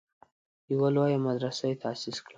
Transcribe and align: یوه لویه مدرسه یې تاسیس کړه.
یوه 0.71 0.89
لویه 0.95 1.17
مدرسه 1.27 1.63
یې 1.69 1.75
تاسیس 1.83 2.17
کړه. 2.23 2.29